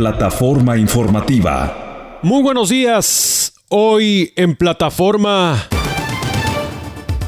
[0.00, 2.18] Plataforma informativa.
[2.22, 3.52] Muy buenos días.
[3.68, 5.62] Hoy en plataforma...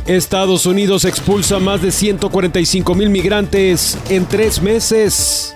[0.07, 5.53] Estados Unidos expulsa más de 145 mil migrantes en tres meses.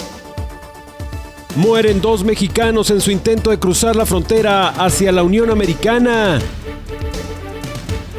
[1.54, 6.38] Mueren dos mexicanos en su intento de cruzar la frontera hacia la Unión Americana.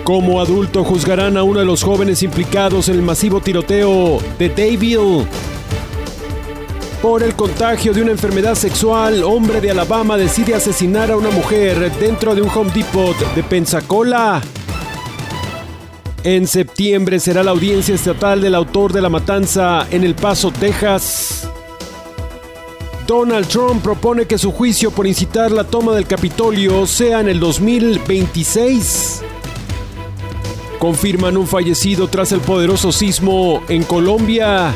[0.03, 5.27] Como adulto juzgarán a uno de los jóvenes implicados en el masivo tiroteo de Dayville.
[7.01, 11.91] Por el contagio de una enfermedad sexual, hombre de Alabama decide asesinar a una mujer
[11.99, 14.41] dentro de un Home Depot de Pensacola.
[16.23, 21.47] En septiembre será la audiencia estatal del autor de la matanza en El Paso, Texas.
[23.05, 27.39] Donald Trump propone que su juicio por incitar la toma del Capitolio sea en el
[27.39, 29.21] 2026.
[30.79, 34.73] Confirman un fallecido tras el poderoso sismo en Colombia.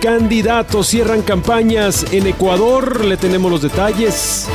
[0.00, 4.46] Candidatos cierran campañas en Ecuador, le tenemos los detalles.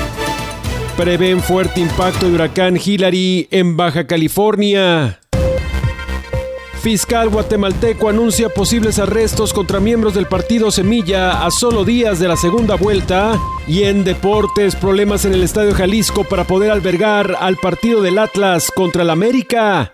[0.95, 5.19] Prevén fuerte impacto de huracán Hillary en Baja California.
[6.81, 12.37] Fiscal guatemalteco anuncia posibles arrestos contra miembros del partido Semilla a solo días de la
[12.37, 13.37] segunda vuelta.
[13.67, 18.71] Y en deportes, problemas en el Estadio Jalisco para poder albergar al partido del Atlas
[18.73, 19.93] contra el América.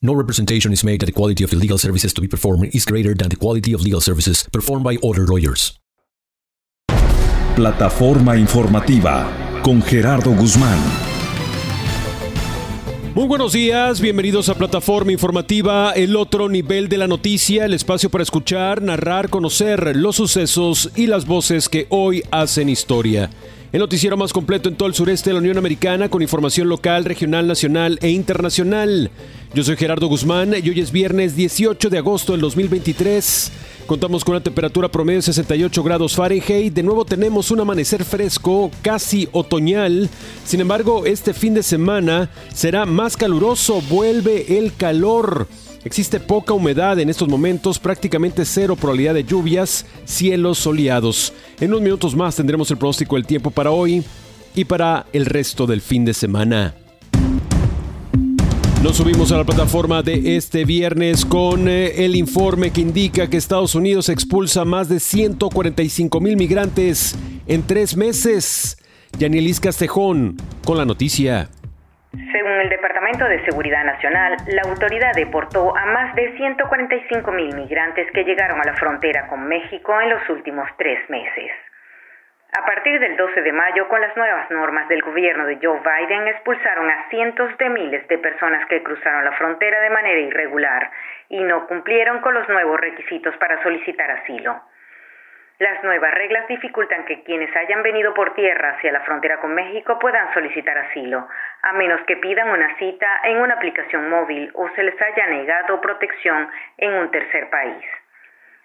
[0.00, 2.84] No representation is made that the quality of the legal services to be performed is
[2.84, 5.76] greater than the quality of legal services performed by other lawyers.
[7.56, 9.26] Plataforma informativa
[9.64, 10.78] con Gerardo Guzmán.
[13.16, 18.08] Muy buenos días, bienvenidos a Plataforma Informativa, el otro nivel de la noticia, el espacio
[18.08, 23.30] para escuchar, narrar, conocer los sucesos y las voces que hoy hacen historia.
[23.70, 27.04] El noticiero más completo en todo el sureste de la Unión Americana con información local,
[27.04, 29.10] regional, nacional e internacional.
[29.52, 33.52] Yo soy Gerardo Guzmán y hoy es viernes 18 de agosto del 2023.
[33.86, 36.72] Contamos con una temperatura promedio de 68 grados Fahrenheit.
[36.72, 40.08] De nuevo tenemos un amanecer fresco, casi otoñal.
[40.46, 43.82] Sin embargo, este fin de semana será más caluroso.
[43.82, 45.46] Vuelve el calor.
[45.84, 51.32] Existe poca humedad en estos momentos, prácticamente cero probabilidad de lluvias, cielos soleados.
[51.60, 54.02] En unos minutos más tendremos el pronóstico del tiempo para hoy
[54.54, 56.74] y para el resto del fin de semana.
[58.82, 63.36] Nos subimos a la plataforma de este viernes con eh, el informe que indica que
[63.36, 67.16] Estados Unidos expulsa más de 145 mil migrantes
[67.46, 68.76] en tres meses.
[69.18, 71.50] Yanielis Castejón con la noticia.
[72.12, 78.06] Según el Departamento de Seguridad Nacional, la autoridad deportó a más de 145 mil migrantes
[78.12, 81.50] que llegaron a la frontera con México en los últimos tres meses.
[82.52, 86.28] A partir del 12 de mayo, con las nuevas normas del gobierno de Joe Biden,
[86.28, 90.90] expulsaron a cientos de miles de personas que cruzaron la frontera de manera irregular
[91.30, 94.60] y no cumplieron con los nuevos requisitos para solicitar asilo.
[95.58, 99.98] Las nuevas reglas dificultan que quienes hayan venido por tierra hacia la frontera con México
[99.98, 101.26] puedan solicitar asilo,
[101.62, 105.80] a menos que pidan una cita en una aplicación móvil o se les haya negado
[105.80, 107.84] protección en un tercer país.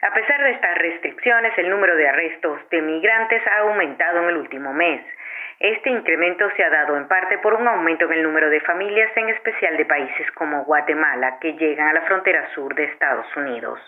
[0.04, 4.38] A pesar de estas restricciones, el número de arrestos de migrantes ha aumentado en el
[4.38, 5.02] último mes.
[5.60, 9.10] Este incremento se ha dado en parte por un aumento en el número de familias,
[9.16, 13.80] en especial de países como Guatemala, que llegan a la frontera sur de Estados Unidos.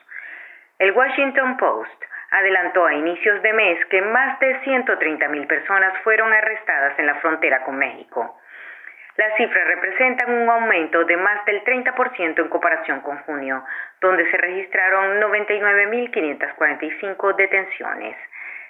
[0.80, 2.04] El Washington Post
[2.36, 7.16] adelantó a inicios de mes que más de 130 mil personas fueron arrestadas en la
[7.16, 8.38] frontera con México.
[9.18, 13.64] Las cifras representan un aumento de más del 30% en comparación con junio,
[14.02, 18.18] donde se registraron 99.545 detenciones.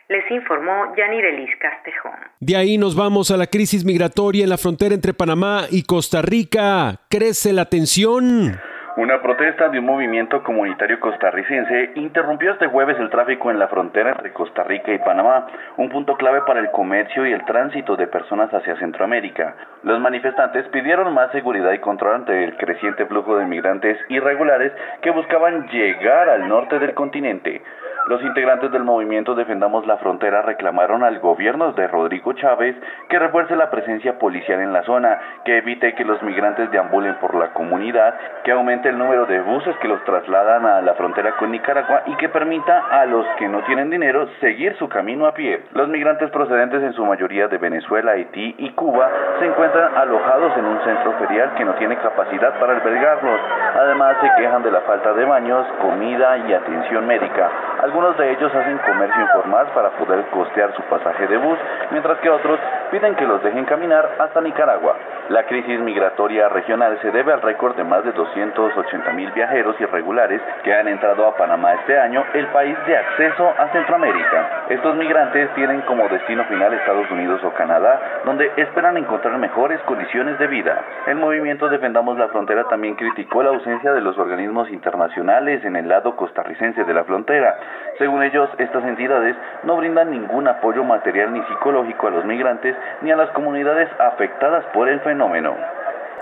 [0.07, 2.19] Les informó Yanirelis Castejón.
[2.39, 6.21] De ahí nos vamos a la crisis migratoria en la frontera entre Panamá y Costa
[6.21, 6.99] Rica.
[7.09, 8.61] ¿Crece la tensión?
[8.97, 14.11] Una protesta de un movimiento comunitario costarricense interrumpió este jueves el tráfico en la frontera
[14.11, 18.07] entre Costa Rica y Panamá, un punto clave para el comercio y el tránsito de
[18.07, 19.53] personas hacia Centroamérica.
[19.83, 24.71] Los manifestantes pidieron más seguridad y control ante el creciente flujo de migrantes irregulares
[25.01, 27.61] que buscaban llegar al norte del continente.
[28.07, 32.75] Los integrantes del movimiento Defendamos la Frontera reclamaron al gobierno de Rodrigo Chávez
[33.09, 37.33] que refuerce la presencia policial en la zona, que evite que los migrantes deambulen por
[37.33, 38.13] la comunidad,
[38.43, 42.15] que aumente el número de buses que los trasladan a la frontera con Nicaragua y
[42.17, 45.63] que permita a los que no tienen dinero seguir su camino a pie.
[45.73, 49.09] Los migrantes procedentes en su mayoría de Venezuela, Haití y Cuba
[49.39, 53.39] se encuentran alojados en un centro ferial que no tiene capacidad para albergarlos.
[53.79, 57.49] Además se quejan de la falta de baños, comida y atención médica.
[57.95, 61.57] Algunos de ellos hacen comercio informal para poder costear su pasaje de bus,
[61.91, 62.59] mientras que otros
[62.95, 64.95] piden que los dejen caminar hasta Nicaragua.
[65.27, 70.39] La crisis migratoria regional se debe al récord de más de 280 mil viajeros irregulares
[70.63, 74.65] que han entrado a Panamá este año, el país de acceso a Centroamérica.
[74.69, 80.39] Estos migrantes tienen como destino final Estados Unidos o Canadá, donde esperan encontrar mejores condiciones
[80.39, 80.79] de vida.
[81.07, 85.89] El movimiento Defendamos la Frontera también criticó la ausencia de los organismos internacionales en el
[85.89, 87.57] lado costarricense de la frontera.
[87.97, 93.11] Según ellos, estas entidades no brindan ningún apoyo material ni psicológico a los migrantes ni
[93.11, 95.55] a las comunidades afectadas por el fenómeno.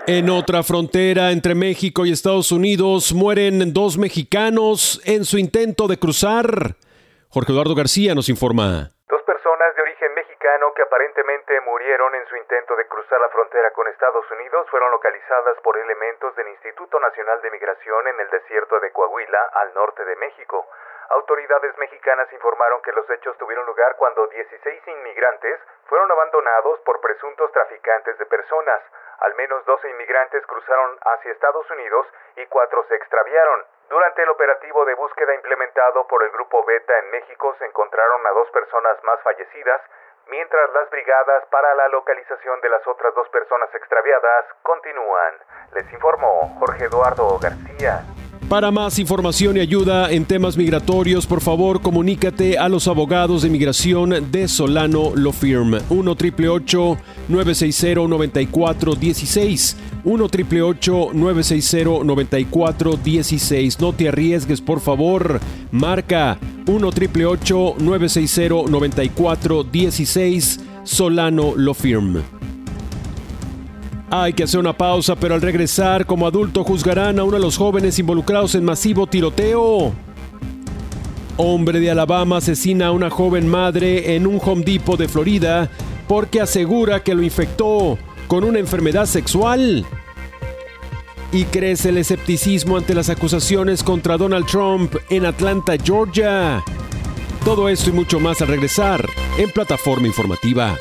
[0.06, 5.98] En otra frontera entre México y Estados Unidos mueren dos mexicanos en su intento de
[5.98, 6.76] cruzar.
[7.30, 8.92] Jorge Eduardo García nos informa.
[9.10, 10.10] Dos personas de origen
[10.54, 14.92] mexicano que aparentemente murieron en su intento de cruzar la frontera con Estados Unidos fueron
[14.92, 20.06] localizadas por elementos del Instituto Nacional de Migración en el desierto de Coahuila, al norte
[20.06, 20.68] de México.
[21.10, 27.52] Autoridades mexicanas informaron que los hechos tuvieron lugar cuando 16 inmigrantes fueron abandonados por presuntos
[27.52, 28.82] traficantes de personas.
[29.22, 32.06] Al menos 12 inmigrantes cruzaron hacia Estados Unidos
[32.36, 33.66] y cuatro se extraviaron.
[33.90, 38.32] Durante el operativo de búsqueda implementado por el Grupo Beta en México se encontraron a
[38.32, 39.82] dos personas más fallecidas,
[40.30, 45.34] mientras las brigadas para la localización de las otras dos personas extraviadas continúan.
[45.76, 48.04] Les informó Jorge Eduardo García.
[48.50, 53.50] Para más información y ayuda en temas migratorios, por favor comunícate a los abogados de
[53.50, 56.16] migración de Solano Law Firm 1
[57.30, 60.28] 960 9416 1
[61.14, 65.40] 960 9416 No te arriesgues, por favor.
[65.72, 66.92] Marca 1
[67.80, 72.22] 960 9416 Solano Law Firm.
[74.10, 77.58] Hay que hacer una pausa, pero al regresar, como adulto, juzgarán a uno de los
[77.58, 79.92] jóvenes involucrados en masivo tiroteo.
[81.38, 85.68] Hombre de Alabama asesina a una joven madre en un Home Depot de Florida
[86.08, 87.98] porque asegura que lo infectó
[88.34, 89.86] con una enfermedad sexual.
[91.32, 96.64] Y crece el escepticismo ante las acusaciones contra Donald Trump en Atlanta, Georgia.
[97.46, 100.76] Todo esto y mucho más al regresar en plataforma informativa.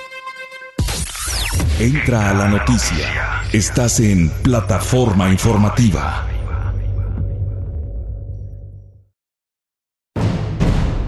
[1.78, 3.06] Entra a la noticia.
[3.52, 6.26] Estás en plataforma informativa.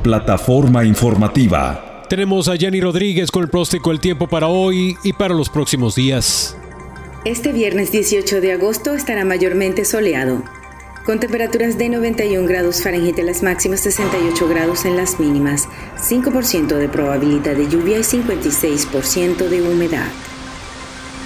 [0.03, 1.94] Plataforma informativa.
[2.09, 5.95] Tenemos a Jenny Rodríguez con el próstico del tiempo para hoy y para los próximos
[5.95, 6.57] días.
[7.25, 10.43] Este viernes 18 de agosto estará mayormente soleado,
[11.07, 16.77] con temperaturas de 91 grados Fahrenheit en las máximas, 68 grados en las mínimas, 5%
[16.77, 20.09] de probabilidad de lluvia y 56% de humedad.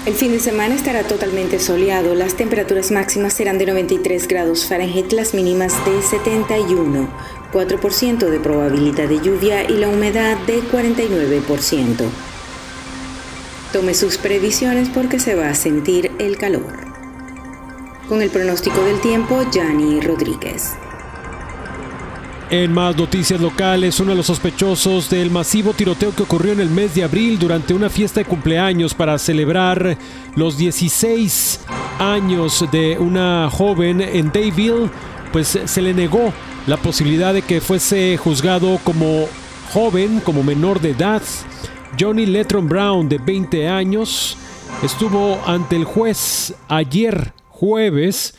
[0.07, 2.15] El fin de semana estará totalmente soleado.
[2.15, 7.09] Las temperaturas máximas serán de 93 grados Fahrenheit, las mínimas de 71,
[7.53, 12.05] 4% de probabilidad de lluvia y la humedad de 49%.
[13.73, 16.87] Tome sus previsiones porque se va a sentir el calor.
[18.09, 20.73] Con el pronóstico del tiempo, Yanni Rodríguez.
[22.51, 26.71] En más noticias locales, uno de los sospechosos del masivo tiroteo que ocurrió en el
[26.71, 29.99] mes de abril durante una fiesta de cumpleaños para celebrar
[30.35, 31.61] los 16
[31.99, 34.89] años de una joven en Dayville,
[35.31, 36.33] pues se le negó
[36.67, 39.27] la posibilidad de que fuese juzgado como
[39.75, 41.23] joven, como menor de edad.
[42.01, 44.39] Johnny Letron Brown, de 20 años,
[44.83, 48.35] estuvo ante el juez ayer jueves,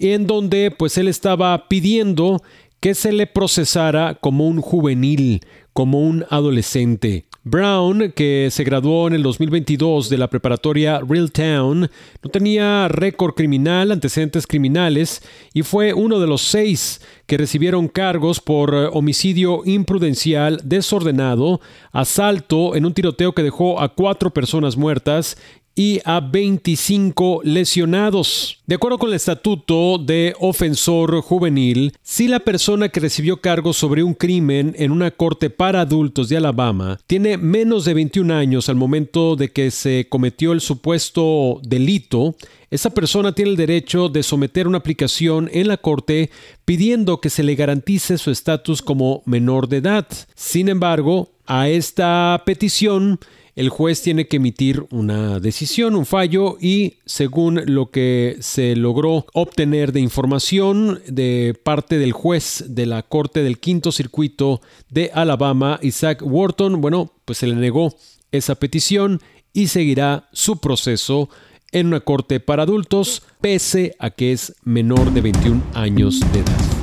[0.00, 2.42] en donde pues él estaba pidiendo
[2.82, 7.26] que se le procesara como un juvenil, como un adolescente.
[7.44, 11.88] Brown, que se graduó en el 2022 de la preparatoria Real Town,
[12.22, 15.22] no tenía récord criminal, antecedentes criminales
[15.54, 21.60] y fue uno de los seis que recibieron cargos por eh, homicidio imprudencial, desordenado,
[21.92, 25.36] asalto en un tiroteo que dejó a cuatro personas muertas
[25.76, 28.61] y a 25 lesionados.
[28.72, 34.02] De acuerdo con el estatuto de ofensor juvenil, si la persona que recibió cargos sobre
[34.02, 38.76] un crimen en una corte para adultos de Alabama tiene menos de 21 años al
[38.76, 42.34] momento de que se cometió el supuesto delito,
[42.70, 46.30] esa persona tiene el derecho de someter una aplicación en la corte
[46.64, 50.08] pidiendo que se le garantice su estatus como menor de edad.
[50.34, 53.20] Sin embargo, a esta petición
[53.54, 59.26] el juez tiene que emitir una decisión, un fallo y según lo que se logró
[59.32, 65.78] obtener de información de parte del juez de la Corte del Quinto Circuito de Alabama,
[65.82, 67.94] Isaac Wharton, bueno, pues se le negó
[68.30, 69.20] esa petición
[69.52, 71.28] y seguirá su proceso
[71.72, 76.81] en una corte para adultos, pese a que es menor de 21 años de edad.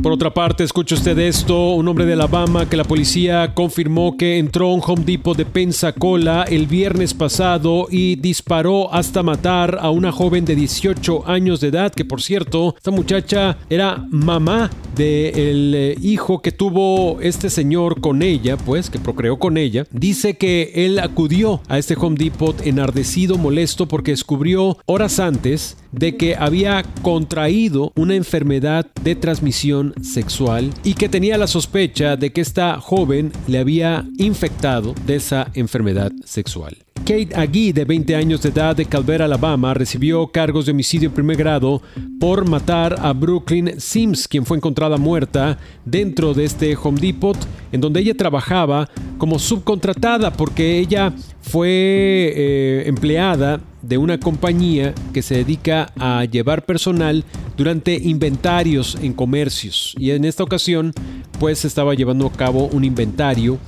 [0.00, 4.38] Por otra parte, escuche usted esto, un hombre de Alabama que la policía confirmó que
[4.38, 9.90] entró a un Home Depot de Pensacola el viernes pasado y disparó hasta matar a
[9.90, 15.74] una joven de 18 años de edad, que por cierto, esta muchacha era mamá del
[15.74, 19.86] eh, hijo que tuvo este señor con ella, pues, que procreó con ella.
[19.90, 26.16] Dice que él acudió a este Home Depot enardecido, molesto, porque descubrió horas antes de
[26.16, 32.40] que había contraído una enfermedad de transmisión sexual y que tenía la sospecha de que
[32.40, 36.76] esta joven le había infectado de esa enfermedad sexual.
[37.04, 41.14] Kate Agee, de 20 años de edad de Calvera, Alabama, recibió cargos de homicidio en
[41.14, 41.82] primer grado
[42.20, 47.36] por matar a Brooklyn Sims, quien fue encontrada muerta dentro de este Home Depot,
[47.72, 55.22] en donde ella trabajaba como subcontratada porque ella fue eh, empleada de una compañía que
[55.22, 57.24] se dedica a llevar personal
[57.56, 60.92] durante inventarios en comercios y en esta ocasión
[61.38, 63.58] pues estaba llevando a cabo un inventario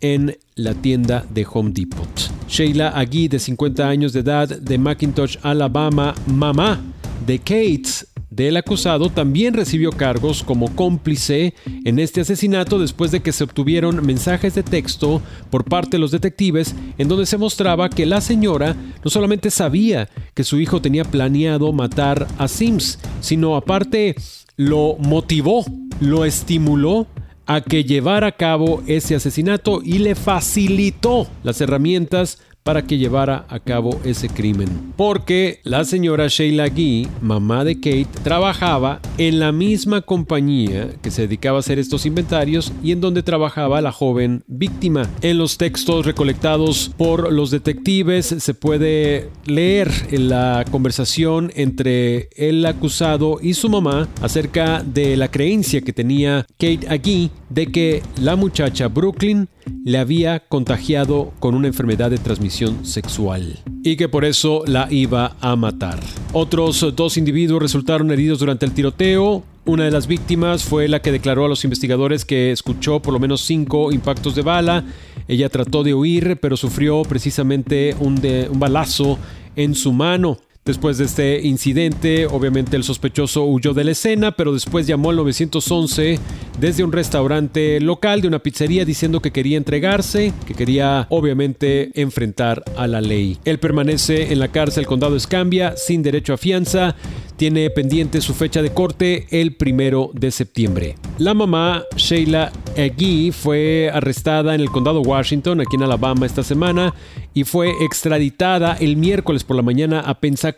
[0.00, 2.08] en la tienda de Home Depot.
[2.48, 6.80] Sheila Agui, de 50 años de edad, de McIntosh, Alabama, mamá
[7.26, 13.32] de Kate, del acusado también recibió cargos como cómplice en este asesinato después de que
[13.32, 15.20] se obtuvieron mensajes de texto
[15.50, 18.74] por parte de los detectives en donde se mostraba que la señora
[19.04, 24.14] no solamente sabía que su hijo tenía planeado matar a Sims, sino aparte
[24.56, 25.64] lo motivó,
[26.00, 27.06] lo estimuló
[27.46, 33.46] a que llevara a cabo ese asesinato y le facilitó las herramientas para que llevara
[33.48, 34.92] a cabo ese crimen.
[34.96, 41.22] Porque la señora Sheila Gee, mamá de Kate, trabajaba en la misma compañía que se
[41.22, 45.08] dedicaba a hacer estos inventarios y en donde trabajaba la joven víctima.
[45.22, 53.38] En los textos recolectados por los detectives se puede leer la conversación entre el acusado
[53.42, 58.88] y su mamá acerca de la creencia que tenía Kate Agee de que la muchacha
[58.88, 59.48] Brooklyn
[59.84, 65.36] le había contagiado con una enfermedad de transmisión sexual y que por eso la iba
[65.40, 65.98] a matar.
[66.32, 69.42] Otros dos individuos resultaron heridos durante el tiroteo.
[69.64, 73.20] Una de las víctimas fue la que declaró a los investigadores que escuchó por lo
[73.20, 74.84] menos cinco impactos de bala.
[75.28, 79.18] Ella trató de huir, pero sufrió precisamente un, un balazo
[79.56, 80.38] en su mano.
[80.64, 85.16] Después de este incidente, obviamente el sospechoso huyó de la escena, pero después llamó al
[85.16, 86.20] 911
[86.60, 92.62] desde un restaurante local de una pizzería diciendo que quería entregarse, que quería obviamente enfrentar
[92.76, 93.38] a la ley.
[93.44, 96.94] Él permanece en la cárcel condado Escambia sin derecho a fianza
[97.36, 100.94] tiene pendiente su fecha de corte el primero de septiembre.
[101.18, 106.94] La mamá, Sheila Agee, fue arrestada en el condado Washington, aquí en Alabama, esta semana
[107.34, 110.51] y fue extraditada el miércoles por la mañana a Pensacola.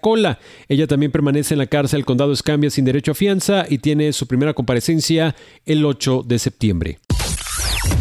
[0.68, 4.12] Ella también permanece en la cárcel del condado Escambia sin derecho a fianza y tiene
[4.12, 5.34] su primera comparecencia
[5.64, 6.98] el 8 de septiembre.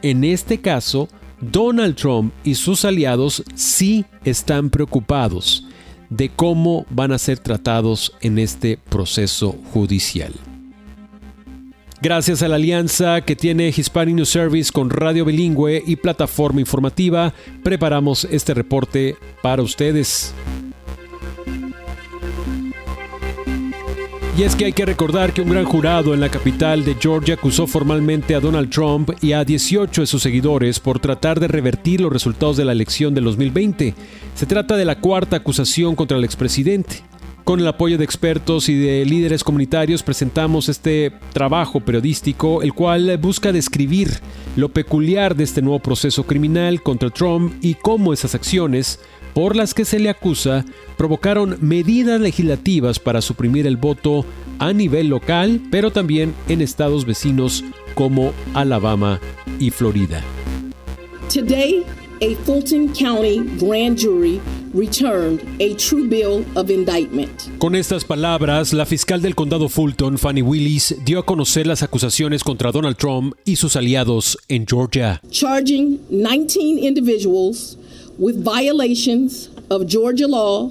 [0.00, 1.10] en este caso
[1.42, 5.66] Donald Trump y sus aliados sí están preocupados
[6.08, 10.32] de cómo van a ser tratados en este proceso judicial.
[12.00, 17.34] Gracias a la alianza que tiene Hispanic News Service con Radio Bilingüe y plataforma informativa,
[17.62, 20.32] preparamos este reporte para ustedes.
[24.36, 27.34] Y es que hay que recordar que un gran jurado en la capital de Georgia
[27.34, 32.00] acusó formalmente a Donald Trump y a 18 de sus seguidores por tratar de revertir
[32.00, 33.94] los resultados de la elección del 2020.
[34.34, 37.02] Se trata de la cuarta acusación contra el expresidente.
[37.44, 43.18] Con el apoyo de expertos y de líderes comunitarios presentamos este trabajo periodístico, el cual
[43.18, 44.20] busca describir
[44.56, 49.00] lo peculiar de este nuevo proceso criminal contra Trump y cómo esas acciones
[49.34, 50.64] por las que se le acusa
[50.96, 54.24] provocaron medidas legislativas para suprimir el voto
[54.58, 59.20] a nivel local, pero también en estados vecinos como Alabama
[59.58, 60.22] y Florida.
[61.32, 61.84] Today,
[62.22, 64.40] a Fulton County grand jury
[64.74, 67.30] returned a true bill of indictment.
[67.58, 72.44] Con estas palabras, la fiscal del condado Fulton, Fanny Willis, dio a conocer las acusaciones
[72.44, 75.20] contra Donald Trump y sus aliados en Georgia.
[75.30, 77.78] Charging 19 individuals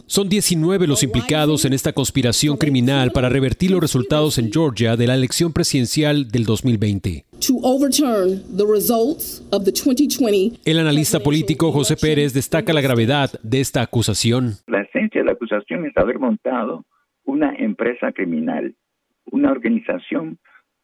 [0.05, 5.07] son 19 los implicados en esta conspiración criminal para revertir los resultados en Georgia de
[5.07, 7.25] la elección presidencial del 2020.
[10.63, 14.53] El analista político José Pérez destaca la gravedad de esta acusación.
[14.67, 16.85] La esencia de la acusación es haber montado
[17.23, 18.75] una empresa criminal,
[19.31, 20.37] una organización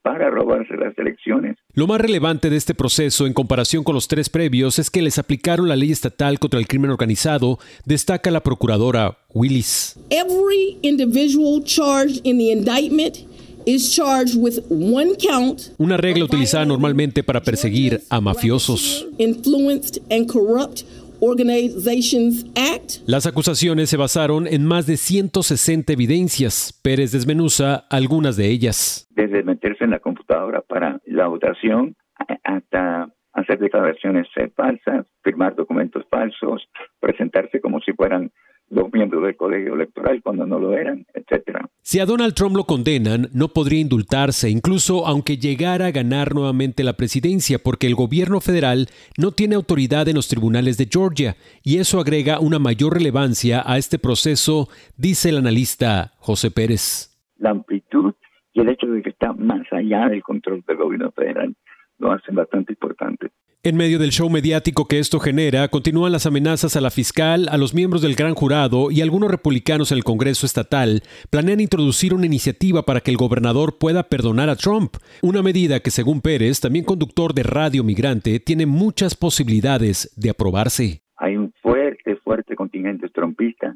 [0.05, 1.57] para robarse las elecciones.
[1.73, 5.17] Lo más relevante de este proceso en comparación con los tres previos es que les
[5.17, 9.97] aplicaron la ley estatal contra el crimen organizado, destaca la procuradora Willis.
[10.11, 13.17] Every individual charged in the indictment
[13.65, 19.07] is charged with one count Una regla utilizada normalmente para perseguir a mafiosos.
[19.17, 20.83] Influenced and corrupt
[21.19, 23.07] Organizations Act.
[23.07, 26.79] Las acusaciones se basaron en más de 160 evidencias.
[26.83, 29.07] Pérez desmenuza algunas de ellas.
[29.11, 31.95] Desde meterse en la computadora para la votación
[32.43, 36.67] hasta hacer declaraciones falsas, firmar documentos falsos,
[36.99, 38.31] presentarse como si fueran
[38.69, 41.69] los miembros del colegio electoral cuando no lo eran, etcétera.
[41.87, 46.83] Si a Donald Trump lo condenan, no podría indultarse, incluso aunque llegara a ganar nuevamente
[46.83, 48.87] la presidencia, porque el gobierno federal
[49.19, 53.77] no tiene autoridad en los tribunales de Georgia, y eso agrega una mayor relevancia a
[53.77, 54.67] este proceso,
[54.97, 57.15] dice el analista José Pérez.
[57.37, 58.15] La amplitud
[58.53, 61.55] y el hecho de que está más allá del control del gobierno federal
[61.99, 63.29] lo hacen bastante importante.
[63.65, 67.57] En medio del show mediático que esto genera, continúan las amenazas a la fiscal, a
[67.57, 71.01] los miembros del gran jurado y algunos republicanos en el Congreso estatal
[71.31, 75.89] planean introducir una iniciativa para que el gobernador pueda perdonar a Trump, una medida que
[75.89, 81.01] según Pérez, también conductor de Radio Migrante, tiene muchas posibilidades de aprobarse.
[81.17, 83.75] Hay un fuerte, fuerte contingente trumpista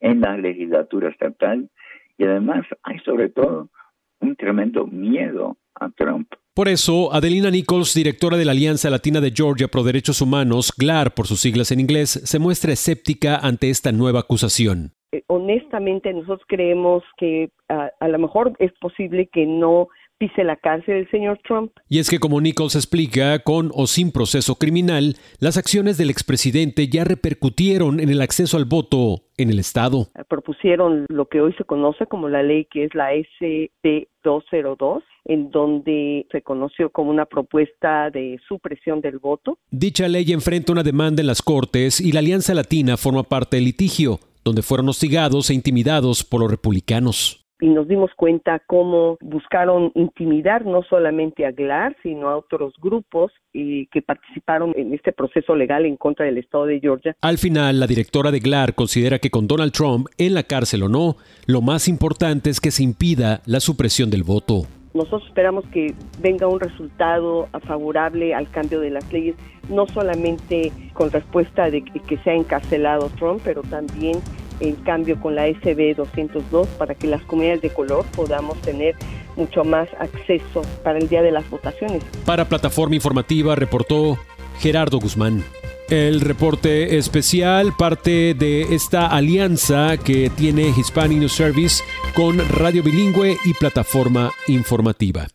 [0.00, 1.70] en la legislatura estatal
[2.16, 3.70] y además hay sobre todo
[4.18, 9.30] un tremendo miedo a Trump por eso, Adelina Nichols, directora de la Alianza Latina de
[9.30, 13.92] Georgia Pro Derechos Humanos, GLAR por sus siglas en inglés, se muestra escéptica ante esta
[13.92, 14.90] nueva acusación.
[15.12, 19.86] Eh, honestamente, nosotros creemos que ah, a lo mejor es posible que no
[20.18, 21.72] pise la cárcel el señor Trump.
[21.88, 26.88] Y es que como Nichols explica, con o sin proceso criminal, las acciones del expresidente
[26.88, 30.08] ya repercutieron en el acceso al voto en el estado.
[30.28, 35.50] Propusieron lo que hoy se conoce como la ley que es la SB 202 en
[35.50, 39.58] donde se conoció como una propuesta de supresión del voto.
[39.70, 43.66] Dicha ley enfrenta una demanda en las Cortes y la Alianza Latina forma parte del
[43.66, 49.92] litigio, donde fueron hostigados e intimidados por los republicanos y nos dimos cuenta cómo buscaron
[49.94, 55.54] intimidar no solamente a GLAR, sino a otros grupos y que participaron en este proceso
[55.54, 57.16] legal en contra del Estado de Georgia.
[57.20, 60.88] Al final, la directora de GLAR considera que con Donald Trump en la cárcel o
[60.88, 61.16] no,
[61.46, 64.66] lo más importante es que se impida la supresión del voto.
[64.94, 69.36] Nosotros esperamos que venga un resultado favorable al cambio de las leyes,
[69.68, 74.18] no solamente con respuesta de que sea encarcelado Trump, pero también
[74.60, 78.96] en cambio con la SB 202 para que las comunidades de color podamos tener
[79.36, 82.02] mucho más acceso para el día de las votaciones.
[82.24, 84.18] Para Plataforma Informativa reportó
[84.58, 85.44] Gerardo Guzmán.
[85.88, 91.82] El reporte especial parte de esta alianza que tiene Hispanic News Service
[92.14, 95.28] con Radio Bilingüe y Plataforma Informativa.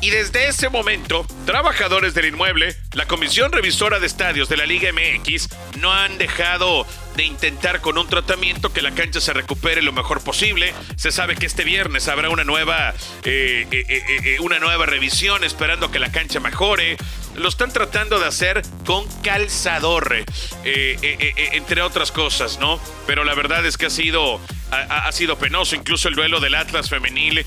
[0.00, 4.90] y desde ese momento, trabajadores del inmueble, la Comisión Revisora de Estadios de la Liga
[4.92, 9.92] MX no han dejado de intentar con un tratamiento que la cancha se recupere lo
[9.92, 10.72] mejor posible.
[10.94, 15.90] Se sabe que este viernes habrá una nueva, eh, eh, eh, una nueva revisión esperando
[15.90, 16.96] que la cancha mejore.
[17.34, 20.24] Lo están tratando de hacer con calzador,
[20.64, 22.80] entre otras cosas, ¿no?
[23.06, 25.74] Pero la verdad es que ha sido, ha, ha sido penoso.
[25.74, 27.44] Incluso el duelo del Atlas femenil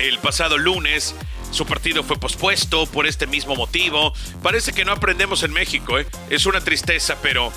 [0.00, 1.14] el pasado lunes.
[1.50, 4.12] Su partido fue pospuesto por este mismo motivo.
[4.42, 6.06] Parece que no aprendemos en México, ¿eh?
[6.28, 7.52] Es una tristeza, pero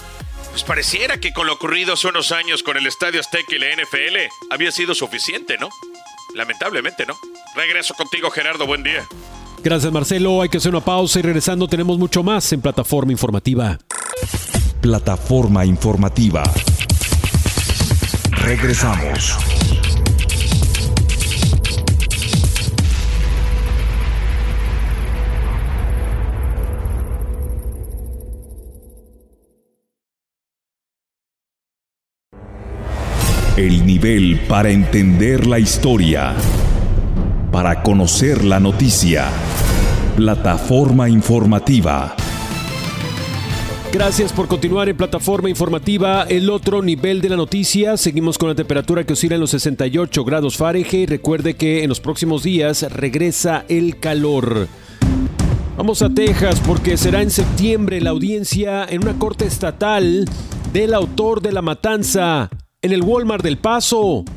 [0.52, 3.68] pues pareciera que con lo ocurrido hace unos años con el Estadio Azteca y la
[3.76, 4.18] NFL
[4.52, 5.70] había sido suficiente, ¿no?
[6.36, 7.16] Lamentablemente, ¿no?
[7.56, 8.66] Regreso contigo, Gerardo.
[8.66, 9.06] Buen día.
[9.64, 10.42] Gracias, Marcelo.
[10.42, 13.80] Hay que hacer una pausa y regresando tenemos mucho más en Plataforma Informativa.
[14.82, 16.44] Plataforma Informativa.
[18.32, 19.38] Regresamos.
[33.56, 36.34] El nivel para entender la historia.
[37.52, 39.28] Para conocer la noticia.
[40.16, 42.16] Plataforma informativa.
[43.92, 46.24] Gracias por continuar en plataforma informativa.
[46.24, 47.96] El otro nivel de la noticia.
[47.96, 51.08] Seguimos con la temperatura que oscila en los 68 grados Fahrenheit.
[51.08, 54.68] Recuerde que en los próximos días regresa el calor.
[55.78, 60.28] Vamos a Texas porque será en septiembre la audiencia en una corte estatal
[60.74, 62.50] del autor de la matanza
[62.84, 64.28] en el Walmart del Paso.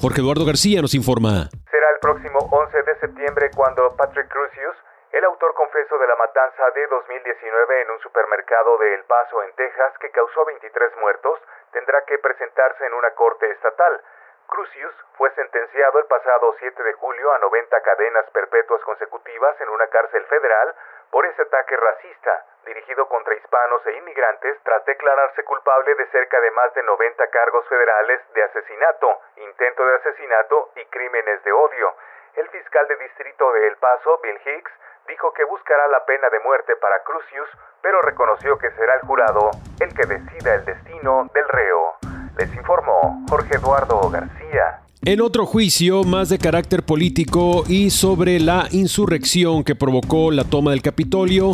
[0.00, 1.52] Jorge Eduardo García nos informa.
[1.68, 4.76] Será el próximo 11 de septiembre cuando Patrick Crucius,
[5.12, 9.52] el autor confeso de la matanza de 2019 en un supermercado de El Paso, en
[9.52, 11.36] Texas, que causó 23 muertos,
[11.76, 14.00] tendrá que presentarse en una corte estatal.
[14.48, 19.86] Crucius fue sentenciado el pasado 7 de julio a 90 cadenas perpetuas consecutivas en una
[19.88, 20.72] cárcel federal
[21.10, 26.50] por ese ataque racista dirigido contra hispanos e inmigrantes tras declararse culpable de cerca de
[26.52, 31.94] más de 90 cargos federales de asesinato, intento de asesinato y crímenes de odio.
[32.36, 34.72] El fiscal de distrito de El Paso, Bill Hicks,
[35.08, 37.48] dijo que buscará la pena de muerte para Crucius,
[37.82, 39.50] pero reconoció que será el jurado
[39.80, 41.96] el que decida el destino del reo.
[42.38, 44.80] Les informó Jorge Eduardo García.
[45.06, 50.70] En otro juicio, más de carácter político y sobre la insurrección que provocó la toma
[50.70, 51.50] del Capitolio,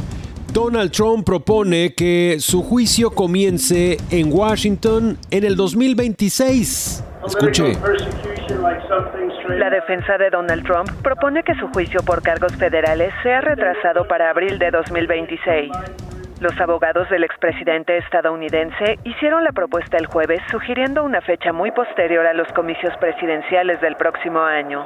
[0.53, 7.05] Donald Trump propone que su juicio comience en Washington en el 2026.
[7.25, 7.79] Escuche.
[9.49, 14.31] La defensa de Donald Trump propone que su juicio por cargos federales sea retrasado para
[14.31, 15.71] abril de 2026.
[16.41, 22.27] Los abogados del expresidente estadounidense hicieron la propuesta el jueves sugiriendo una fecha muy posterior
[22.27, 24.85] a los comicios presidenciales del próximo año.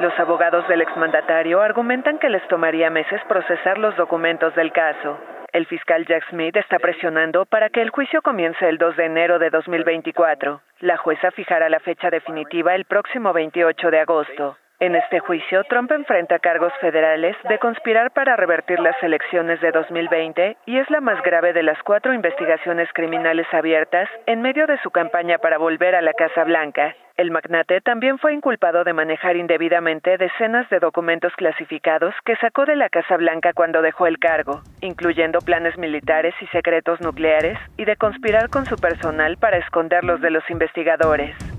[0.00, 5.18] Los abogados del exmandatario argumentan que les tomaría meses procesar los documentos del caso.
[5.52, 9.38] El fiscal Jack Smith está presionando para que el juicio comience el 2 de enero
[9.38, 10.60] de 2024.
[10.80, 14.56] La jueza fijará la fecha definitiva el próximo 28 de agosto.
[14.80, 20.56] En este juicio, Trump enfrenta cargos federales de conspirar para revertir las elecciones de 2020
[20.66, 24.90] y es la más grave de las cuatro investigaciones criminales abiertas en medio de su
[24.90, 26.96] campaña para volver a la Casa Blanca.
[27.16, 32.74] El magnate también fue inculpado de manejar indebidamente decenas de documentos clasificados que sacó de
[32.74, 37.94] la Casa Blanca cuando dejó el cargo, incluyendo planes militares y secretos nucleares, y de
[37.94, 41.53] conspirar con su personal para esconderlos de los investigadores.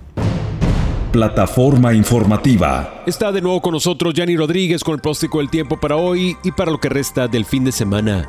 [1.15, 3.01] Plataforma informativa.
[3.05, 6.51] Está de nuevo con nosotros Yanni Rodríguez con el próstico del tiempo para hoy y
[6.51, 8.27] para lo que resta del fin de semana.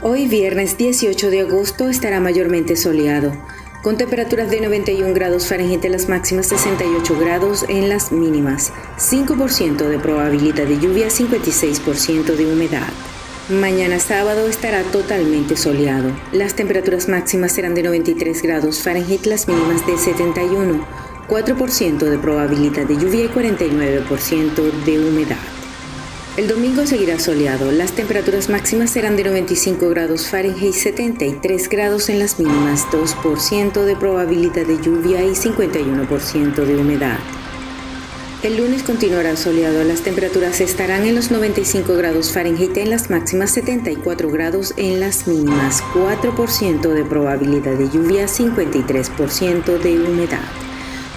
[0.00, 3.32] Hoy viernes 18 de agosto estará mayormente soleado
[3.82, 9.86] con temperaturas de 91 grados Fahrenheit en las máximas, 68 grados en las mínimas, 5%
[9.86, 12.88] de probabilidad de lluvia, 56% de humedad.
[13.50, 16.10] Mañana sábado estará totalmente soleado.
[16.32, 20.84] Las temperaturas máximas serán de 93 grados Fahrenheit, las mínimas de 71,
[21.28, 25.36] 4% de probabilidad de lluvia y 49% de humedad.
[26.36, 27.72] El domingo seguirá soleado.
[27.72, 33.96] Las temperaturas máximas serán de 95 grados Fahrenheit, 73 grados en las mínimas, 2% de
[33.96, 37.18] probabilidad de lluvia y 51% de humedad.
[38.42, 39.82] El lunes continuará soleado.
[39.82, 45.26] Las temperaturas estarán en los 95 grados Fahrenheit en las máximas, 74 grados en las
[45.26, 50.44] mínimas, 4% de probabilidad de lluvia, 53% de humedad.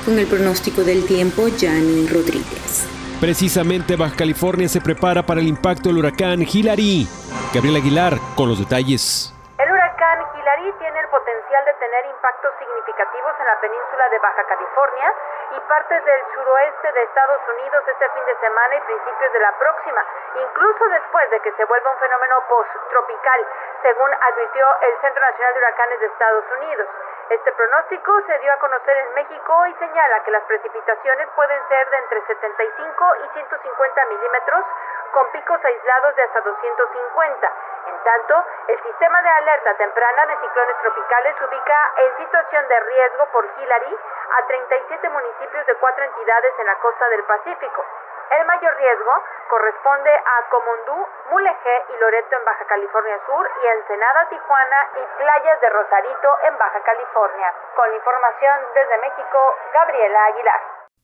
[0.09, 2.89] Con el pronóstico del tiempo, Jani Rodríguez.
[3.21, 7.05] Precisamente Baja California se prepara para el impacto del huracán Hilary.
[7.53, 9.29] Gabriel Aguilar con los detalles.
[9.61, 14.43] El huracán Hilary tiene el potencial de tener impactos significativos en la península de Baja
[14.49, 15.13] California
[15.53, 19.53] y partes del suroeste de Estados Unidos este fin de semana y principios de la
[19.61, 20.01] próxima,
[20.41, 23.39] incluso después de que se vuelva un fenómeno post-tropical,
[23.85, 26.89] según advirtió el Centro Nacional de Huracanes de Estados Unidos.
[27.29, 31.89] Este pronóstico se dio a conocer en México y señala que las precipitaciones pueden ser
[31.91, 34.65] de entre 75 y 150 milímetros,
[35.13, 37.53] con picos aislados de hasta 250.
[37.85, 43.25] En tanto, el sistema de alerta temprana de ciclones tropicales ubica en situación de riesgo
[43.27, 43.97] por Hillary
[44.37, 47.85] a 37 municipios de cuatro entidades en la costa del Pacífico.
[48.29, 49.13] El mayor riesgo
[49.49, 55.57] corresponde a Comondú, Mulegé y Loreto en Baja California Sur y Ensenada, Tijuana y playas
[55.61, 57.49] de Rosarito en Baja California.
[57.75, 59.39] Con información desde México,
[59.73, 60.61] Gabriela Aguilar.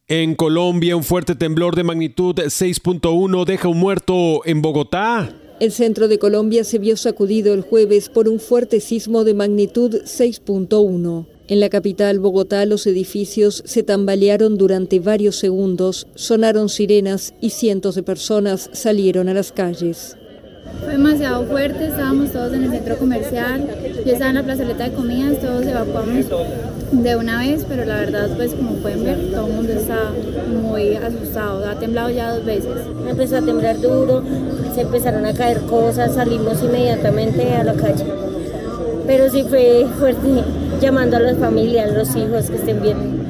[0.08, 5.26] En Colombia, un fuerte temblor de magnitud 6.1 deja un muerto en Bogotá.
[5.62, 10.02] El centro de Colombia se vio sacudido el jueves por un fuerte sismo de magnitud
[10.04, 11.28] 6.1.
[11.48, 17.96] En la capital, Bogotá, los edificios se tambalearon durante varios segundos, sonaron sirenas y cientos
[17.96, 20.18] de personas salieron a las calles.
[20.84, 23.68] Fue demasiado fuerte, estábamos todos en el centro comercial,
[24.06, 26.26] yo estaba en la plazoleta de comidas, todos evacuamos
[26.92, 30.12] de una vez, pero la verdad, pues como pueden ver, todo el mundo está
[30.48, 32.72] muy asustado, ha temblado ya dos veces.
[33.08, 34.24] Empezó a temblar duro,
[34.74, 38.06] se empezaron a caer cosas, salimos inmediatamente a la calle,
[39.06, 40.44] pero sí fue fuerte
[40.82, 43.26] llamando a las familias, a los hijos que estén bien.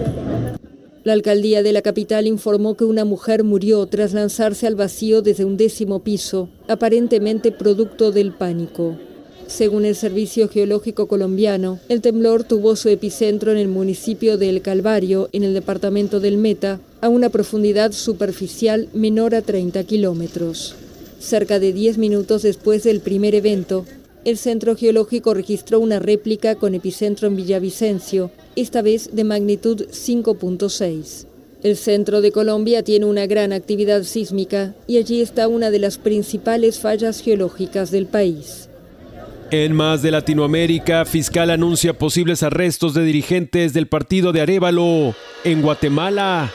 [1.06, 5.46] La alcaldía de la capital informó que una mujer murió tras lanzarse al vacío desde
[5.46, 8.98] un décimo piso, aparentemente producto del pánico.
[9.46, 14.63] Según el Servicio Geológico Colombiano, el temblor tuvo su epicentro en el municipio de El
[14.63, 20.74] Calvario, en el departamento del Meta, a una profundidad superficial menor a 30 kilómetros.
[21.20, 23.86] Cerca de 10 minutos después del primer evento,
[24.26, 31.28] el Centro Geológico registró una réplica con epicentro en Villavicencio, esta vez de magnitud 5.6.
[31.62, 35.98] El centro de Colombia tiene una gran actividad sísmica y allí está una de las
[35.98, 38.68] principales fallas geológicas del país.
[39.52, 45.62] En más de Latinoamérica, fiscal anuncia posibles arrestos de dirigentes del partido de Arevalo en
[45.62, 46.52] Guatemala.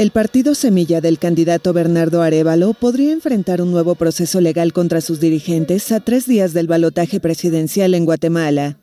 [0.00, 5.20] El partido semilla del candidato Bernardo Arevalo podría enfrentar un nuevo proceso legal contra sus
[5.20, 8.78] dirigentes a tres días del balotaje presidencial en Guatemala.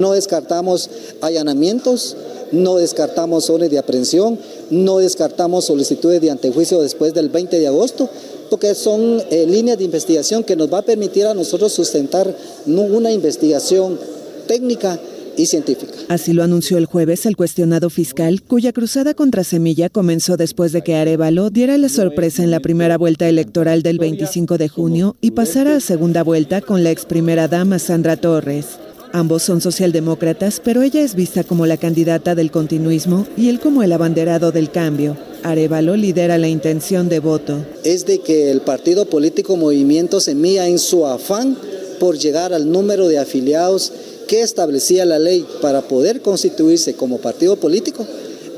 [0.00, 2.16] No descartamos allanamientos,
[2.50, 8.10] no descartamos órdenes de aprehensión, no descartamos solicitudes de antejuicio después del 20 de agosto,
[8.50, 13.12] porque son eh, líneas de investigación que nos va a permitir a nosotros sustentar una
[13.12, 14.00] investigación
[14.48, 14.98] técnica
[15.36, 15.92] y científica.
[16.08, 20.82] Así lo anunció el jueves el cuestionado fiscal, cuya cruzada contra Semilla comenzó después de
[20.82, 25.32] que Arevalo diera la sorpresa en la primera vuelta electoral del 25 de junio y
[25.32, 28.78] pasara a segunda vuelta con la ex primera dama Sandra Torres.
[29.12, 33.82] Ambos son socialdemócratas, pero ella es vista como la candidata del continuismo y él como
[33.82, 35.16] el abanderado del cambio.
[35.42, 37.64] Arevalo lidera la intención de voto.
[37.84, 41.56] Es de que el partido político Movimiento Semilla, en su afán
[41.98, 43.92] por llegar al número de afiliados
[44.26, 48.06] que establecía la ley para poder constituirse como partido político,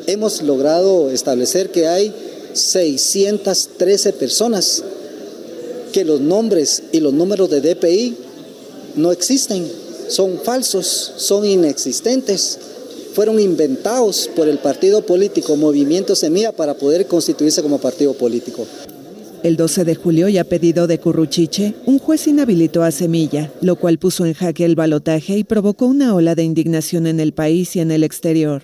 [0.07, 2.12] hemos logrado establecer que hay
[2.54, 4.83] 613 personas
[5.92, 8.16] que los nombres y los números de DPI
[8.96, 9.66] no existen
[10.09, 12.59] son falsos, son inexistentes,
[13.12, 18.66] fueron inventados por el partido político Movimiento Semilla para poder constituirse como partido político.
[19.44, 23.77] El 12 de julio y a pedido de Curruchiche, un juez inhabilitó a Semilla, lo
[23.77, 27.77] cual puso en jaque el balotaje y provocó una ola de indignación en el país
[27.77, 28.62] y en el exterior.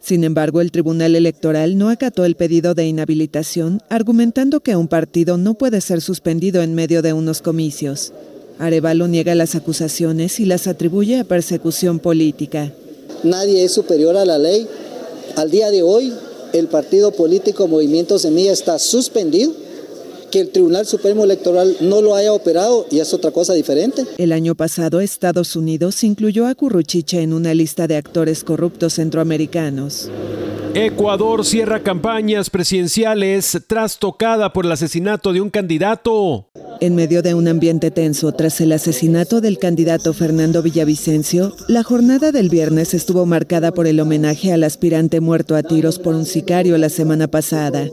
[0.00, 5.36] Sin embargo, el Tribunal Electoral no acató el pedido de inhabilitación, argumentando que un partido
[5.36, 8.12] no puede ser suspendido en medio de unos comicios.
[8.58, 12.72] Arevalo niega las acusaciones y las atribuye a persecución política.
[13.22, 14.66] Nadie es superior a la ley.
[15.36, 16.12] Al día de hoy,
[16.52, 19.52] el partido político Movimiento Semilla está suspendido.
[20.30, 24.04] Que el Tribunal Supremo Electoral no lo haya operado y es otra cosa diferente.
[24.18, 30.10] El año pasado, Estados Unidos incluyó a Curruchiche en una lista de actores corruptos centroamericanos.
[30.74, 36.48] Ecuador cierra campañas presidenciales tras tocada por el asesinato de un candidato.
[36.80, 42.30] En medio de un ambiente tenso tras el asesinato del candidato Fernando Villavicencio, la jornada
[42.30, 46.78] del viernes estuvo marcada por el homenaje al aspirante muerto a tiros por un sicario
[46.78, 47.88] la semana pasada.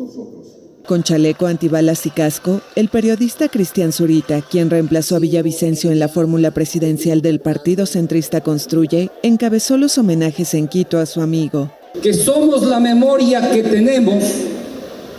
[0.87, 6.07] Con chaleco antibalas y casco, el periodista Cristian Zurita, quien reemplazó a Villavicencio en la
[6.07, 11.69] fórmula presidencial del Partido Centrista Construye, encabezó los homenajes en Quito a su amigo
[12.01, 14.23] que somos la memoria que tenemos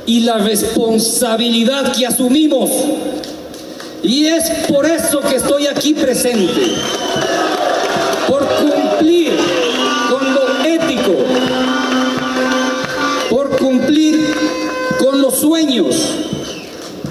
[0.06, 2.70] y la responsabilidad que asumimos.
[4.02, 6.62] Y es por eso que estoy aquí presente,
[8.28, 9.32] por cumplir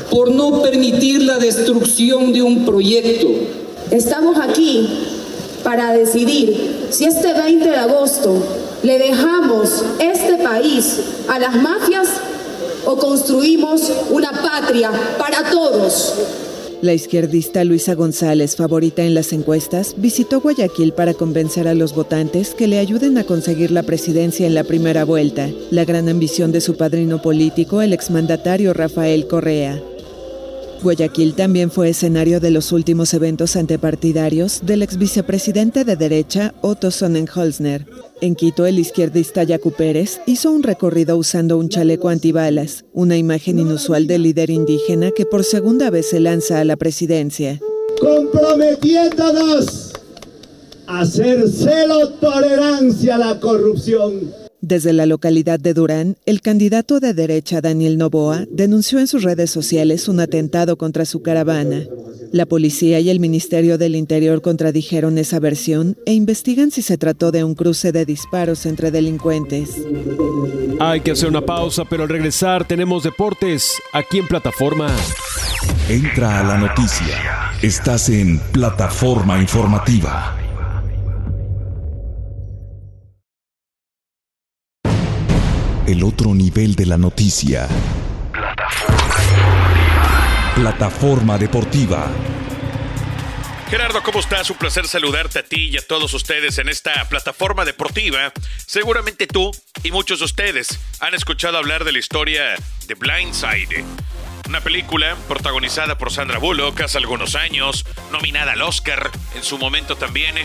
[0.10, 3.28] por no permitir la destrucción de un proyecto.
[3.92, 4.88] Estamos aquí
[5.64, 8.42] para decidir si este 20 de agosto
[8.84, 12.08] ¿Le dejamos este país a las mafias
[12.86, 16.14] o construimos una patria para todos?
[16.80, 22.54] La izquierdista Luisa González, favorita en las encuestas, visitó Guayaquil para convencer a los votantes
[22.54, 26.62] que le ayuden a conseguir la presidencia en la primera vuelta, la gran ambición de
[26.62, 29.82] su padrino político, el exmandatario Rafael Correa.
[30.82, 36.92] Guayaquil también fue escenario de los últimos eventos antepartidarios del ex vicepresidente de derecha Otto
[36.92, 37.86] Sonnenholzner.
[38.22, 43.60] En Quito, el izquierdista Yacu Pérez hizo un recorrido usando un chaleco antibalas, una imagen
[43.60, 47.60] inusual del líder indígena que por segunda vez se lanza a la presidencia.
[48.00, 49.94] Comprometiéndonos
[50.88, 57.14] a hacer celo tolerancia a la corrupción desde la localidad de Durán, el candidato de
[57.14, 61.84] derecha Daniel Novoa denunció en sus redes sociales un atentado contra su caravana.
[62.32, 67.32] La policía y el Ministerio del Interior contradijeron esa versión e investigan si se trató
[67.32, 69.70] de un cruce de disparos entre delincuentes.
[70.80, 74.96] Hay que hacer una pausa, pero al regresar tenemos deportes aquí en plataforma.
[75.90, 77.52] Entra a la noticia.
[77.62, 80.47] Estás en plataforma informativa.
[85.88, 87.66] El otro nivel de la noticia.
[90.54, 92.12] Plataforma deportiva.
[93.70, 94.50] Gerardo, ¿cómo estás?
[94.50, 98.34] Un placer saludarte a ti y a todos ustedes en esta plataforma deportiva.
[98.66, 103.86] Seguramente tú y muchos de ustedes han escuchado hablar de la historia de Blindside.
[104.48, 109.98] Una película protagonizada por Sandra Bullock hace algunos años, nominada al Oscar en su momento
[109.98, 110.36] también,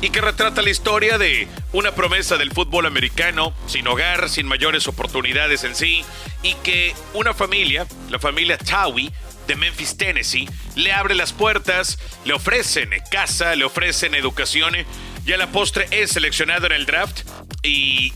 [0.00, 4.88] y que retrata la historia de una promesa del fútbol americano, sin hogar, sin mayores
[4.88, 6.04] oportunidades en sí,
[6.42, 9.12] y que una familia, la familia Tawi,
[9.46, 14.74] de Memphis, Tennessee, le abre las puertas, le ofrecen casa, le ofrecen educación
[15.24, 17.20] y a la postre es seleccionado en el draft
[17.62, 18.12] y,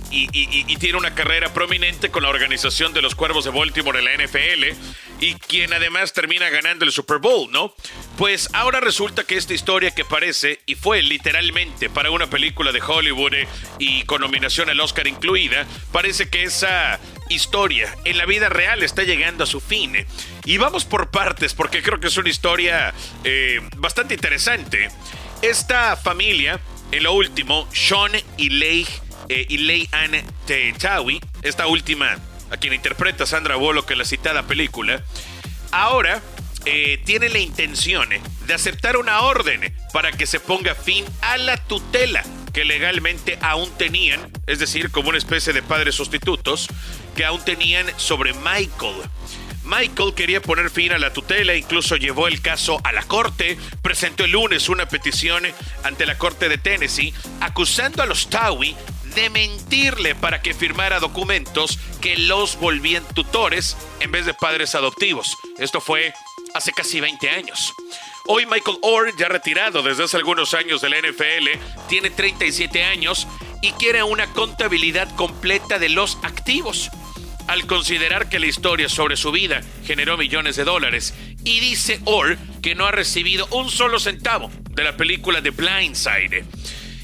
[0.79, 4.65] tiene una carrera prominente con la organización de los Cuervos de Baltimore en la NFL
[5.21, 7.75] y quien además termina ganando el Super Bowl, ¿no?
[8.19, 12.83] Pues ahora resulta que esta historia que parece y fue literalmente para una película de
[12.83, 18.49] Hollywood eh, y con nominación al Oscar incluida, parece que esa historia en la vida
[18.49, 19.97] real está llegando a su fin.
[19.97, 20.07] Eh.
[20.45, 22.95] Y vamos por partes porque creo que es una historia
[23.25, 24.89] eh, bastante interesante.
[25.43, 26.61] Esta familia,
[26.93, 28.87] en lo último, Sean y Leigh,
[29.29, 30.13] eh, y Leigh Ann
[30.79, 32.19] Tawi, esta última
[32.51, 35.03] a quien interpreta Sandra Bullock en la citada película,
[35.73, 36.23] ahora
[37.05, 38.09] tiene la intención
[38.45, 42.25] de aceptar una orden para que se ponga fin a la tutela
[42.57, 46.69] que legalmente aún tenían, es decir, como una especie de padres sustitutos,
[47.15, 48.97] que aún tenían sobre Michael.
[49.63, 54.25] Michael quería poner fin a la tutela, incluso llevó el caso a la corte, presentó
[54.25, 55.43] el lunes una petición
[55.85, 57.13] ante la corte de Tennessee
[57.43, 58.75] acusando a los Tawi
[59.17, 65.37] de mentirle para que firmara documentos que los volvían tutores en vez de padres adoptivos.
[65.59, 66.13] Esto fue
[66.55, 67.73] hace casi 20 años.
[68.27, 71.49] Hoy Michael Orr, ya retirado desde hace algunos años de la NFL,
[71.89, 73.27] tiene 37 años
[73.63, 76.91] y quiere una contabilidad completa de los activos.
[77.47, 82.37] Al considerar que la historia sobre su vida generó millones de dólares y dice Orr
[82.61, 86.45] que no ha recibido un solo centavo de la película The Blind Side.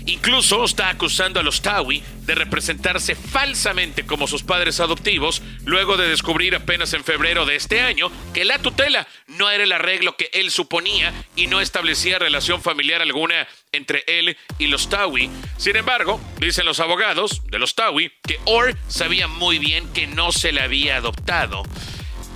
[0.06, 6.08] Incluso está acusando a los Tawi de representarse falsamente como sus padres adoptivos, luego de
[6.08, 10.30] descubrir apenas en febrero de este año que la tutela no era el arreglo que
[10.32, 15.30] él suponía y no establecía relación familiar alguna entre él y los Tawi.
[15.56, 20.32] Sin embargo, dicen los abogados de los Tawi que Orr sabía muy bien que no
[20.32, 21.62] se le había adoptado.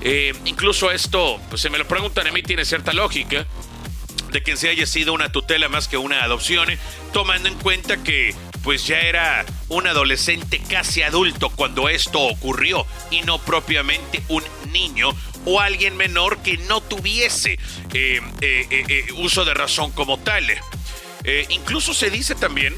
[0.02, 3.46] Eh, incluso esto, pues se me lo preguntan a mí, tiene cierta lógica,
[4.32, 6.68] de que se haya sido una tutela más que una adopción,
[7.12, 13.22] tomando en cuenta que pues ya era un adolescente casi adulto cuando esto ocurrió y
[13.22, 15.10] no propiamente un niño
[15.44, 17.58] o alguien menor que no tuviese
[17.94, 20.44] eh, eh, eh, uso de razón como tal.
[21.48, 22.74] incluso se dice también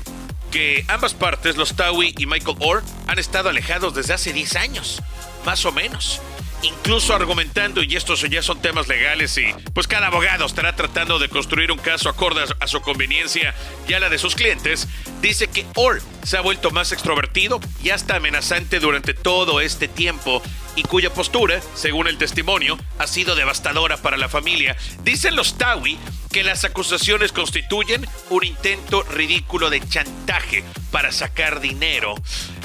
[0.51, 5.03] que ambas partes, los Tawi y Michael Orr, han estado alejados desde hace 10 años,
[5.44, 6.20] más o menos
[6.62, 11.28] incluso argumentando, y estos ya son temas legales, y pues cada abogado estará tratando de
[11.28, 13.54] construir un caso acorde a su conveniencia
[13.86, 14.88] y a la de sus clientes,
[15.20, 20.42] dice que Orr se ha vuelto más extrovertido y hasta amenazante durante todo este tiempo
[20.76, 24.76] y cuya postura, según el testimonio, ha sido devastadora para la familia.
[25.02, 25.98] Dicen los Tawi
[26.30, 32.14] que las acusaciones constituyen un intento ridículo de chantaje para sacar dinero.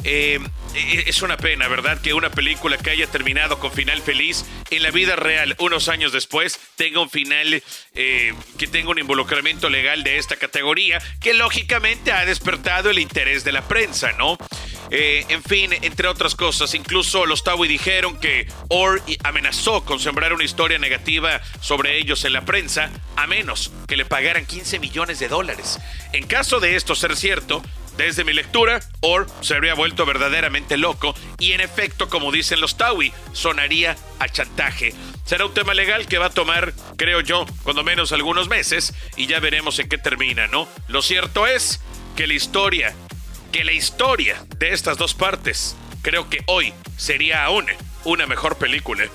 [0.03, 0.39] Eh,
[0.75, 2.01] eh, es una pena, ¿verdad?
[2.01, 6.11] Que una película que haya terminado con final feliz en la vida real unos años
[6.11, 7.63] después tenga un final
[7.95, 13.43] eh, que tenga un involucramiento legal de esta categoría que lógicamente ha despertado el interés
[13.43, 14.37] de la prensa, ¿no?
[14.95, 20.43] en fin, entre otras cosas, incluso los Tawi dijeron que Orr amenazó con sembrar una
[20.43, 25.29] historia negativa sobre ellos en la prensa, a menos que le pagaran 15 millones de
[25.29, 25.79] dólares.
[26.11, 27.63] En caso de esto ser cierto,
[27.97, 32.77] desde mi lectura, Orr se habría vuelto verdaderamente loco y en efecto, como dicen los
[32.77, 34.93] Tawi, sonaría a chantaje.
[35.25, 39.27] Será un tema legal que va a tomar, creo yo, cuando menos algunos meses y
[39.27, 40.67] ya veremos en qué termina, ¿no?
[40.87, 41.81] Lo cierto es
[42.15, 42.93] que la historia,
[43.51, 47.65] que la historia de estas dos partes, creo que hoy sería aún
[48.03, 49.05] una mejor película.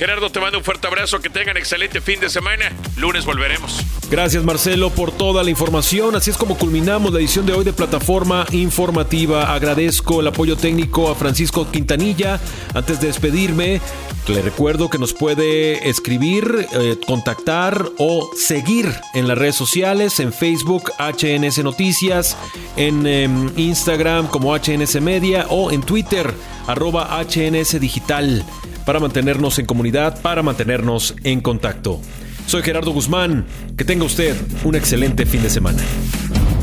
[0.00, 2.72] Gerardo, te mando un fuerte abrazo, que tengan excelente fin de semana.
[2.96, 3.84] Lunes volveremos.
[4.10, 6.16] Gracias Marcelo por toda la información.
[6.16, 9.52] Así es como culminamos la edición de hoy de Plataforma Informativa.
[9.52, 12.40] Agradezco el apoyo técnico a Francisco Quintanilla.
[12.72, 13.82] Antes de despedirme,
[14.26, 20.32] le recuerdo que nos puede escribir, eh, contactar o seguir en las redes sociales, en
[20.32, 22.38] Facebook HNS Noticias,
[22.78, 26.32] en em, Instagram como HNS Media o en Twitter
[26.66, 28.46] arroba HNS Digital
[28.84, 32.00] para mantenernos en comunidad, para mantenernos en contacto.
[32.46, 35.82] Soy Gerardo Guzmán, que tenga usted un excelente fin de semana.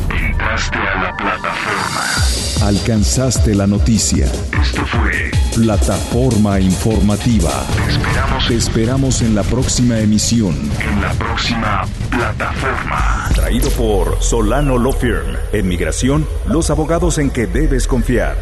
[0.10, 2.28] Entraste a la plataforma.
[2.62, 4.26] Alcanzaste la noticia.
[4.62, 7.66] Esto fue Plataforma Informativa.
[7.76, 8.48] Te esperamos.
[8.48, 10.56] Te esperamos en la próxima emisión.
[10.80, 13.30] En la próxima plataforma.
[13.36, 15.38] Traído por Solano Law Firm.
[15.54, 18.36] En migración, los abogados en que debes confiar.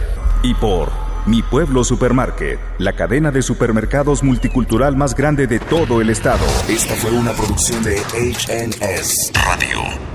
[0.43, 6.11] Y por Mi Pueblo Supermarket, la cadena de supermercados multicultural más grande de todo el
[6.11, 6.45] estado.
[6.69, 10.14] Esta fue una producción de HNS Radio.